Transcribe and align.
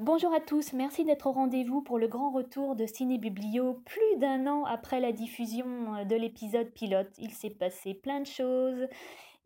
Bonjour 0.00 0.32
à 0.32 0.38
tous, 0.38 0.74
merci 0.74 1.04
d'être 1.04 1.26
au 1.26 1.32
rendez-vous 1.32 1.82
pour 1.82 1.98
le 1.98 2.06
grand 2.06 2.30
retour 2.30 2.76
de 2.76 2.86
Ciné 2.86 3.18
Biblio. 3.18 3.82
Plus 3.84 4.16
d'un 4.18 4.46
an 4.46 4.64
après 4.64 5.00
la 5.00 5.10
diffusion 5.10 5.66
euh, 5.92 6.04
de 6.04 6.14
l'épisode 6.14 6.70
pilote, 6.70 7.10
il 7.18 7.32
s'est 7.32 7.50
passé 7.50 7.94
plein 7.94 8.20
de 8.20 8.26
choses. 8.26 8.86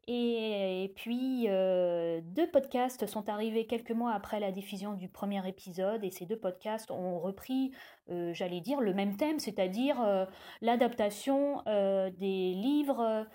Et, 0.09 0.93
puis, 0.95 1.47
euh, 1.49 2.21
deux 2.23 2.51
podcasts 2.51 3.07
sont 3.07 3.31
arrivés 3.31 3.67
quelques 3.67 3.93
mois 3.93 4.13
après 4.13 4.41
la 4.41 4.53
diffusion 4.53 4.93
du 4.93 5.09
premier 5.09 5.49
épisode, 5.49 6.05
et 6.05 6.11
ces 6.11 6.27
deux 6.27 6.39
podcasts 6.39 6.91
ont 6.91 7.19
repris, 7.19 7.73
euh, 8.11 8.35
j'allais 8.35 8.61
dire, 8.61 8.83
le 8.83 8.93
même 8.93 9.17
thème, 9.17 9.39
c'est-à-dire 9.39 10.27
l'adaptation 10.61 11.63
des 11.65 12.53
livres 12.53 13.27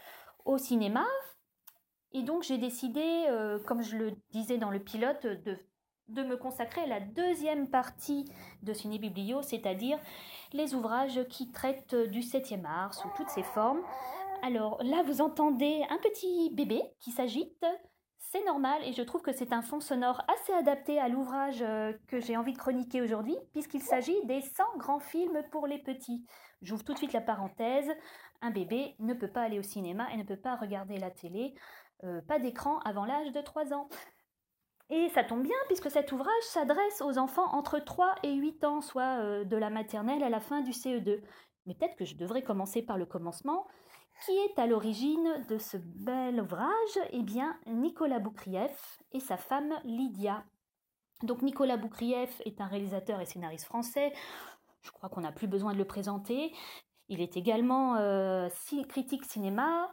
au 0.45 0.59
cinéma. 0.59 1.07
Et 2.11 2.21
donc, 2.21 2.43
j'ai 2.43 2.59
décidé, 2.59 3.25
comme 3.65 3.81
je 3.81 3.97
le 3.97 4.11
disais 4.29 4.59
dans 4.59 4.69
le 4.69 4.79
pilote, 4.79 5.25
de 5.25 5.57
de 6.09 6.23
me 6.23 6.37
consacrer 6.37 6.81
à 6.81 6.87
la 6.87 6.99
deuxième 6.99 7.69
partie 7.69 8.25
de 8.63 8.73
Ciné 8.73 8.97
Biblio, 8.97 9.41
c'est-à-dire 9.41 9.99
les 10.53 10.73
ouvrages 10.73 11.27
qui 11.29 11.51
traitent 11.51 11.95
du 11.95 12.21
7e 12.21 12.65
art 12.65 12.93
sous 12.93 13.09
toutes 13.15 13.29
ses 13.29 13.43
formes. 13.43 13.81
Alors 14.41 14.81
là, 14.83 15.03
vous 15.03 15.21
entendez 15.21 15.83
un 15.89 15.97
petit 15.97 16.51
bébé 16.53 16.81
qui 16.99 17.11
s'agite. 17.11 17.65
C'est 18.17 18.43
normal 18.45 18.81
et 18.83 18.93
je 18.93 19.01
trouve 19.01 19.21
que 19.21 19.31
c'est 19.31 19.53
un 19.53 19.61
fond 19.61 19.79
sonore 19.79 20.21
assez 20.27 20.51
adapté 20.53 20.99
à 20.99 21.07
l'ouvrage 21.07 21.61
euh, 21.61 21.93
que 22.07 22.19
j'ai 22.19 22.35
envie 22.35 22.51
de 22.51 22.57
chroniquer 22.57 23.01
aujourd'hui, 23.01 23.37
puisqu'il 23.53 23.81
s'agit 23.81 24.25
des 24.25 24.41
100 24.41 24.63
grands 24.77 24.99
films 24.99 25.43
pour 25.49 25.65
les 25.65 25.79
petits. 25.79 26.25
J'ouvre 26.61 26.83
tout 26.83 26.93
de 26.93 26.97
suite 26.97 27.13
la 27.13 27.21
parenthèse. 27.21 27.89
Un 28.41 28.51
bébé 28.51 28.95
ne 28.99 29.13
peut 29.13 29.29
pas 29.29 29.43
aller 29.43 29.59
au 29.59 29.63
cinéma 29.63 30.07
et 30.13 30.17
ne 30.17 30.23
peut 30.23 30.35
pas 30.35 30.57
regarder 30.57 30.97
la 30.97 31.09
télé. 31.09 31.53
Euh, 32.03 32.21
pas 32.21 32.37
d'écran 32.37 32.79
avant 32.79 33.05
l'âge 33.05 33.31
de 33.31 33.41
3 33.41 33.73
ans. 33.73 33.87
Et 34.89 35.09
ça 35.09 35.23
tombe 35.23 35.43
bien 35.43 35.57
puisque 35.67 35.91
cet 35.91 36.11
ouvrage 36.11 36.43
s'adresse 36.43 37.01
aux 37.01 37.17
enfants 37.17 37.53
entre 37.53 37.79
3 37.79 38.15
et 38.23 38.33
8 38.33 38.63
ans, 38.63 38.81
soit 38.81 39.19
euh, 39.19 39.43
de 39.43 39.57
la 39.57 39.69
maternelle 39.69 40.23
à 40.23 40.29
la 40.29 40.39
fin 40.39 40.61
du 40.61 40.71
CE2. 40.71 41.21
Mais 41.65 41.75
peut-être 41.75 41.97
que 41.97 42.05
je 42.05 42.15
devrais 42.15 42.43
commencer 42.43 42.81
par 42.81 42.97
le 42.97 43.05
commencement. 43.05 43.67
Qui 44.25 44.31
est 44.31 44.57
à 44.57 44.65
l'origine 44.65 45.45
de 45.49 45.57
ce 45.57 45.77
bel 45.77 46.41
ouvrage? 46.41 46.99
Eh 47.11 47.21
bien, 47.21 47.55
Nicolas 47.67 48.19
Boukrieff 48.19 49.03
et 49.11 49.19
sa 49.19 49.37
femme 49.37 49.73
Lydia. 49.83 50.43
Donc 51.23 51.41
Nicolas 51.41 51.77
Boukrieff 51.77 52.41
est 52.45 52.61
un 52.61 52.67
réalisateur 52.67 53.19
et 53.19 53.25
scénariste 53.25 53.65
français. 53.65 54.13
Je 54.81 54.91
crois 54.91 55.09
qu'on 55.09 55.21
n'a 55.21 55.31
plus 55.31 55.47
besoin 55.47 55.73
de 55.73 55.77
le 55.77 55.85
présenter. 55.85 56.53
Il 57.09 57.21
est 57.21 57.37
également 57.37 57.95
euh, 57.97 58.49
critique 58.89 59.25
cinéma, 59.25 59.91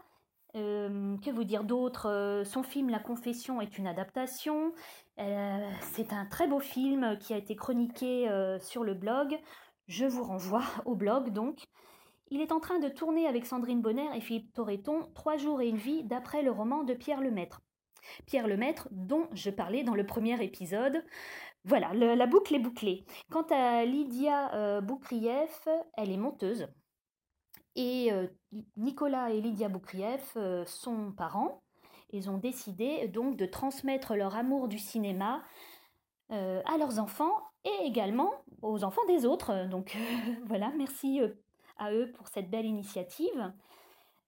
euh, 0.57 1.17
que 1.19 1.31
vous 1.31 1.45
dire 1.45 1.65
d'autre? 1.65 2.09
Euh, 2.09 2.45
Son 2.45 2.63
film 2.63 2.89
La 2.91 2.99
Confession 2.99 3.61
est 3.61 3.79
une 3.79 3.87
adaptation. 3.87 4.73
Euh, 5.19 5.71
c'est 5.93 6.13
un 6.13 6.27
très 6.27 6.47
beau 6.47 6.61
film 6.61 7.19
qui 7.19 7.35
a 7.35 7.37
été 7.37 7.57
chroniqué 7.57 8.29
sur 8.61 8.85
le 8.85 8.95
blog. 8.95 9.39
Je 9.87 10.07
vous 10.07 10.23
renvoie 10.23 10.65
au 10.85 10.95
blog 10.95 11.31
donc. 11.31 11.65
Il 12.31 12.41
est 12.41 12.53
en 12.53 12.61
train 12.61 12.79
de 12.79 12.89
tourner 12.89 13.27
avec 13.27 13.47
Sandrine 13.47 13.83
Bonner 13.83 14.09
et 14.15 14.21
Philippe 14.21 14.53
Torreton 14.55 15.11
Trois 15.15 15.37
jours 15.37 15.61
et 15.61 15.69
une 15.69 15.77
vie 15.77 16.05
d'après 16.05 16.43
le 16.43 16.51
roman 16.51 16.85
de 16.85 16.95
Pierre 16.95 17.21
Lemaître. 17.21 17.61
Pierre 18.27 18.49
Lemaître, 18.49 18.89
dont 18.91 19.29
je 19.33 19.51
parlais 19.51 19.83
dans 19.83 19.95
le 19.95 20.07
premier 20.07 20.43
épisode. 20.43 21.05
Voilà, 21.65 21.95
la 21.95 22.27
boucle 22.27 22.55
est 22.55 22.59
bouclée. 22.59 23.07
Quant 23.31 23.47
à 23.51 23.85
Lydia 23.85 24.81
Boukrieff, 24.83 25.69
elle 25.97 26.11
est 26.11 26.19
monteuse. 26.19 26.67
Et 27.77 28.11
Nicolas 28.77 29.31
et 29.31 29.41
Lydia 29.41 29.69
Boukrieff 29.69 30.37
sont 30.67 31.13
parents. 31.13 31.63
Ils 32.11 32.31
ont 32.31 32.39
décidé 32.39 33.09
donc 33.09 33.37
de 33.37 33.47
transmettre 33.47 34.15
leur 34.15 34.37
amour 34.37 34.69
du 34.69 34.79
cinéma 34.79 35.43
à 36.31 36.79
leurs 36.79 37.01
enfants 37.01 37.33
et 37.65 37.85
également 37.85 38.31
aux 38.63 38.85
enfants 38.85 39.05
des 39.09 39.27
autres. 39.27 39.67
Donc 39.69 39.97
voilà, 40.47 40.71
merci 40.77 41.21
à 41.79 41.93
eux 41.93 42.13
pour 42.13 42.29
cette 42.29 42.49
belle 42.49 42.67
initiative. 42.67 43.53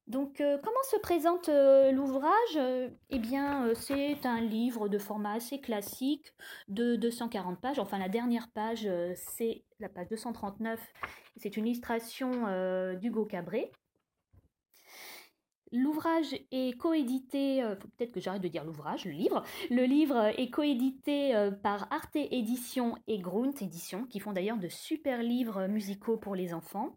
Donc, 0.07 0.37
comment 0.37 0.83
se 0.91 0.97
présente 0.99 1.49
l'ouvrage? 1.93 2.93
Eh 3.11 3.19
bien, 3.19 3.75
c'est 3.75 4.25
un 4.25 4.41
livre 4.41 4.89
de 4.89 4.99
format 4.99 5.33
assez 5.33 5.61
classique 5.61 6.33
de 6.69 6.95
240 6.95 7.61
pages. 7.61 7.79
Enfin, 7.81 7.99
la 7.99 8.09
dernière 8.09 8.49
page, 8.53 8.89
c'est 9.17 9.65
la 9.81 9.89
page 9.89 10.09
239 10.09 10.81
c'est 11.37 11.57
une 11.57 11.67
illustration 11.67 12.47
euh, 12.47 12.95
d'Hugo 12.95 13.25
Cabré. 13.25 13.71
L'ouvrage 15.73 16.35
est 16.53 16.79
coédité, 16.79 17.63
euh, 17.63 17.75
peut-être 17.75 18.13
que 18.13 18.21
j'arrête 18.21 18.43
de 18.43 18.49
dire 18.49 18.65
l'ouvrage, 18.65 19.05
le 19.05 19.11
livre. 19.11 19.43
Le 19.69 19.85
livre 19.85 20.33
est 20.39 20.49
coédité 20.49 21.35
euh, 21.35 21.51
par 21.51 21.93
Arte 21.93 22.17
Édition 22.17 22.97
et 23.07 23.19
Grunt 23.19 23.53
Édition, 23.61 24.05
qui 24.07 24.21
font 24.21 24.33
d'ailleurs 24.33 24.59
de 24.59 24.69
super 24.69 25.23
livres 25.23 25.67
musicaux 25.67 26.17
pour 26.17 26.35
les 26.35 26.55
enfants. 26.55 26.97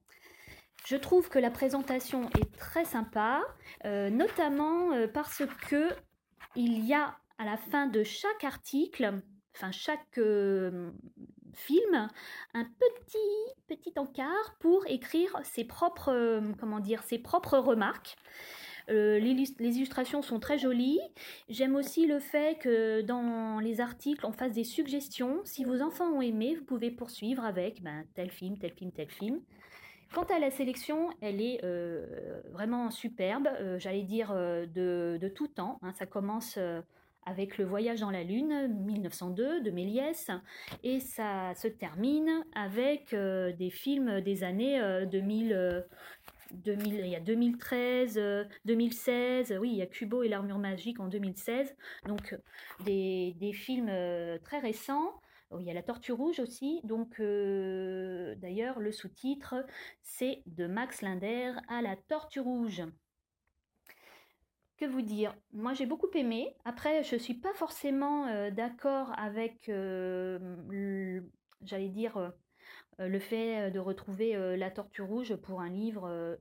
Je 0.86 0.96
trouve 0.96 1.30
que 1.30 1.40
la 1.40 1.52
présentation 1.52 2.30
est 2.40 2.58
très 2.58 2.86
sympa, 2.86 3.42
notamment 3.84 4.90
parce 5.14 5.44
que 5.70 5.90
il 6.56 6.86
y 6.86 6.94
a 6.94 7.16
à 7.38 7.46
la 7.46 7.58
fin 7.58 7.88
de 7.88 8.04
chaque 8.04 8.44
article, 8.44 9.22
enfin 9.56 9.72
chaque 9.72 10.20
film 11.54 12.10
un 12.54 12.66
petit 13.68 13.94
encart 13.98 14.56
pour 14.60 14.86
écrire 14.88 15.40
ses 15.44 15.66
propres 15.66 16.14
euh, 16.14 16.42
comment 16.60 16.80
dire 16.80 17.04
ses 17.04 17.20
propres 17.20 17.58
remarques. 17.58 18.18
Euh, 18.90 19.20
les, 19.20 19.54
illustrations 19.60 20.24
sont 20.24 20.40
très 20.40 20.58
jolies. 20.58 21.00
J'aime 21.48 21.76
aussi 21.76 22.08
le 22.08 22.20
fait 22.20 22.58
que 22.58 23.02
dans 23.02 23.60
les 23.60 23.82
articles, 23.82 24.26
on 24.26 24.32
fasse 24.32 24.54
des 24.54 24.64
suggestions. 24.64 25.42
Si 25.44 25.64
vos 25.64 25.84
enfants 25.84 26.10
ont 26.10 26.24
aimé, 26.24 26.56
vous 26.56 26.66
pouvez 26.66 26.90
poursuivre 26.90 27.46
avec 27.46 27.84
ben, 27.84 28.04
tel 28.16 28.32
film, 28.32 28.58
tel 28.58 28.74
film, 28.74 28.92
tel 28.92 29.10
film. 29.12 29.42
Quant 30.14 30.24
à 30.24 30.40
la 30.40 30.52
sélection, 30.52 31.10
elle 31.22 31.42
est 31.42 31.64
euh, 31.64 32.42
vraiment 32.52 32.92
superbe, 32.92 33.48
j'allais 33.78 34.04
dire 34.04 34.34
de, 34.34 35.32
tout 35.36 35.48
temps. 35.48 35.80
Hein. 35.82 35.94
Ça 35.94 36.06
commence 36.06 36.58
avec 37.30 37.58
Le 37.58 37.66
Voyage 37.66 38.00
dans 38.00 38.10
la 38.10 38.24
Lune, 38.24 38.68
1902, 38.86 39.62
de 39.62 39.72
Méliès, 39.72 40.32
et 40.84 41.00
ça 41.00 41.54
se 41.56 41.68
termine 41.68 42.44
avec 42.56 43.14
euh, 43.14 43.52
des 43.54 43.70
films 43.70 44.22
des 44.22 44.44
années 44.44 44.82
2000, 45.12 45.54
euh, 45.54 45.82
2000, 46.54 46.96
euh, 46.96 47.06
il 47.06 47.12
y 47.12 47.16
a 47.16 47.20
2013, 47.20 48.20
2016, 48.66 49.58
oui, 49.60 49.70
il 49.72 49.78
y 49.78 49.82
a 49.82 49.86
Kubo 49.86 50.24
et 50.24 50.28
l'armure 50.28 50.58
magique 50.58 51.00
en 51.00 51.08
2016, 51.08 51.76
donc 52.08 52.36
des 52.86 53.52
films 53.54 53.92
très 54.44 54.60
récents. 54.60 55.14
Il 55.58 55.66
y 55.66 55.72
a 55.72 55.74
La 55.74 55.82
Tortue 55.82 56.12
Rouge 56.12 56.40
aussi, 56.40 56.80
donc 56.84 57.20
d'ailleurs 57.20 58.80
le 58.80 58.92
sous-titre 58.92 59.56
c'est 60.04 60.44
de 60.46 60.68
Max 60.68 61.02
Linder 61.02 61.54
à 61.68 61.82
La 61.82 61.96
Tortue 61.96 62.40
Rouge 62.40 62.84
que 64.80 64.86
vous 64.86 65.02
dire? 65.02 65.36
Moi, 65.52 65.74
j'ai 65.74 65.86
beaucoup 65.86 66.10
aimé. 66.16 66.56
Après, 66.64 67.04
je 67.04 67.16
ne 67.16 67.20
suis 67.20 67.34
pas 67.34 67.54
forcément 67.54 68.28
euh, 68.28 68.50
d'accord 68.50 69.12
avec, 69.18 69.68
euh, 69.68 71.22
j'allais 71.62 71.90
dire, 71.90 72.18
euh, 72.18 72.30
le 73.00 73.20
fait 73.20 73.72
de 73.72 73.80
retrouver 73.80 74.58
La 74.58 74.72
Tortue 74.72 75.02
Rouge 75.02 75.36
pour 75.36 75.62
un 75.62 75.70
livre 75.70 76.38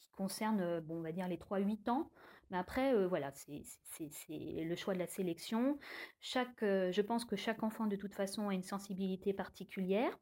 qui 0.00 0.10
concerne, 0.12 0.80
bon, 0.80 0.98
on 0.98 1.02
va 1.02 1.12
dire, 1.12 1.28
les 1.28 1.38
3-8 1.38 1.88
ans. 1.88 2.10
Après, 2.52 3.06
voilà, 3.06 3.32
c'est 3.34 4.10
le 4.28 4.74
choix 4.76 4.94
de 4.94 4.98
la 4.98 5.06
sélection. 5.06 5.78
Je 6.20 7.00
pense 7.00 7.24
que 7.24 7.36
chaque 7.36 7.62
enfant, 7.62 7.86
de 7.86 7.96
toute 7.96 8.14
façon, 8.14 8.48
a 8.48 8.54
une 8.54 8.62
sensibilité 8.62 9.32
particulière 9.32 10.18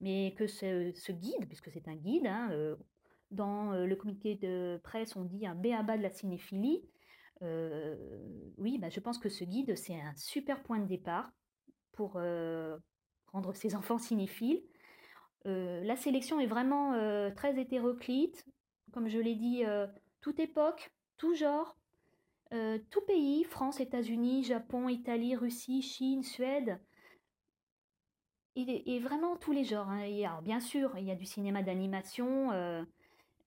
mais 0.00 0.34
que 0.36 0.46
ce, 0.46 1.12
guide, 1.12 1.46
puisque 1.46 1.70
c'est 1.70 1.88
un 1.88 1.94
guide, 1.94 2.26
hein, 2.26 2.50
dans 3.30 3.72
le 3.72 3.96
communiqué 3.96 4.34
de 4.36 4.80
presse, 4.82 5.16
on 5.16 5.24
dit 5.24 5.46
un 5.46 5.54
béaba 5.54 5.96
de 5.96 6.02
la 6.02 6.10
cinéphilie. 6.10 6.82
Oui, 7.40 8.78
bah, 8.78 8.90
je 8.90 9.00
pense 9.00 9.18
que 9.18 9.28
ce 9.28 9.44
guide, 9.44 9.76
c'est 9.76 9.94
un 9.94 10.14
super 10.16 10.62
point 10.62 10.78
de 10.78 10.86
départ 10.86 11.32
pour 11.92 12.12
rendre 13.32 13.54
ses 13.54 13.74
enfants 13.76 13.98
cinéphiles. 13.98 14.62
la 15.44 15.96
sélection 15.96 16.40
est 16.40 16.46
vraiment 16.46 16.92
très 17.34 17.58
hétéroclite. 17.58 18.44
Comme 18.92 19.08
je 19.08 19.18
l'ai 19.18 19.34
dit, 19.34 19.64
toute 20.20 20.38
époque, 20.38 20.90
tout 21.16 21.34
genre, 21.34 21.76
tout 22.90 23.00
pays, 23.06 23.44
France, 23.44 23.80
États-Unis, 23.80 24.44
Japon, 24.44 24.88
Italie, 24.88 25.34
Russie, 25.34 25.82
Chine, 25.82 26.22
Suède. 26.22 26.80
Et, 28.56 29.00
vraiment 29.00 29.36
tous 29.36 29.50
les 29.50 29.64
genres. 29.64 29.88
Hein. 29.88 30.04
alors, 30.24 30.40
bien 30.40 30.60
sûr, 30.60 30.96
il 30.96 31.04
y 31.04 31.10
a 31.10 31.16
du 31.16 31.26
cinéma 31.26 31.62
d'animation, 31.62 32.52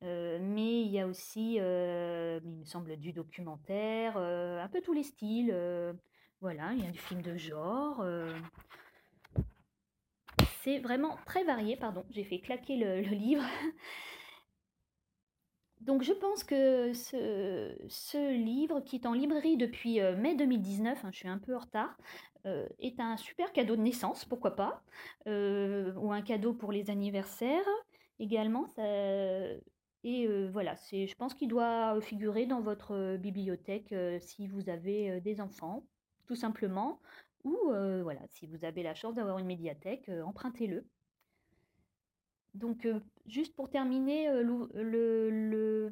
euh, 0.03 0.37
mais 0.41 0.81
il 0.81 0.91
y 0.91 0.99
a 0.99 1.07
aussi, 1.07 1.57
euh, 1.59 2.39
il 2.43 2.51
me 2.51 2.65
semble, 2.65 2.97
du 2.97 3.13
documentaire, 3.13 4.13
euh, 4.17 4.61
un 4.61 4.67
peu 4.67 4.81
tous 4.81 4.93
les 4.93 5.03
styles. 5.03 5.53
voilà, 6.41 6.73
il 6.73 6.83
y 6.83 6.87
a 6.87 6.91
du 6.91 6.99
film 6.99 7.21
de 7.21 7.35
genre. 7.35 8.05
c'est 10.63 10.79
vraiment 10.79 11.17
très 11.25 11.43
varié, 11.43 11.75
pardon, 11.75 12.05
j'ai 12.11 12.23
fait 12.23 12.39
claquer 12.39 12.77
le, 12.77 13.01
livre. 13.01 13.43
Donc 15.87 16.03
je 16.03 16.11
pense 16.11 16.43
que 16.43 16.91
ce, 16.93 18.33
livre, 18.33 18.81
qui 18.81 18.97
est 18.97 19.05
en 19.05 19.13
librairie 19.13 19.55
depuis 19.55 20.01
mai 20.17 20.35
2019, 20.35 21.05
hein, 21.05 21.09
je 21.13 21.17
suis 21.17 21.29
un 21.29 21.37
peu 21.37 21.55
en 21.55 21.59
retard, 21.59 21.97
est 22.79 22.99
un 22.99 23.15
super 23.15 23.53
cadeau 23.53 23.77
de 23.77 23.81
naissance, 23.81 24.25
pourquoi 24.25 24.55
pas, 24.57 24.83
ou 25.25 26.11
un 26.11 26.21
cadeau 26.21 26.53
pour 26.53 26.73
les 26.73 26.89
anniversaires 26.89 27.65
également. 28.19 28.73
et 28.77 30.27
voilà, 30.51 30.75
je 30.91 31.15
pense 31.15 31.33
qu'il 31.33 31.47
doit 31.47 31.99
figurer 32.01 32.45
dans 32.45 32.59
votre 32.59 33.15
bibliothèque 33.15 33.95
si 34.19 34.45
vous 34.47 34.69
avez 34.69 35.21
des 35.21 35.39
enfants, 35.39 35.83
tout 36.25 36.35
simplement, 36.35 36.99
ou 37.45 37.57
voilà, 38.03 38.19
si 38.27 38.45
vous 38.45 38.65
avez 38.65 38.83
la 38.83 38.93
chance 38.93 39.15
d'avoir 39.15 39.39
une 39.39 39.47
médiathèque, 39.47 40.11
empruntez-le. 40.25 40.85
Donc, 42.53 42.87
juste 43.25 43.55
pour 43.55 43.69
terminer, 43.69 44.29
le, 44.43 45.91